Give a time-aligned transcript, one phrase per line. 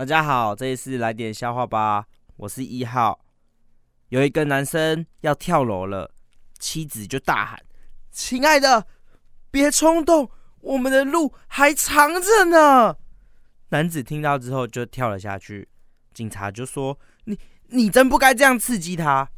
[0.00, 2.06] 大家好这一次来点笑话吧。
[2.38, 3.20] 我是一号。
[4.08, 6.10] 有一个男生要跳楼了
[6.58, 7.62] 妻子就大喊
[8.10, 8.86] 亲爱的
[9.50, 10.30] 别冲动
[10.62, 12.96] 我们的路还长着呢。
[13.68, 15.68] 男子听到之后就跳了下去
[16.14, 19.28] 警察就说你你真不该这样刺激他。